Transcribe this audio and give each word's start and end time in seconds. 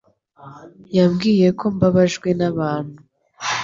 Yambwiye 0.97 1.47
ko 1.59 1.65
mbabajwe 1.75 2.29
n'abantu 2.39 2.97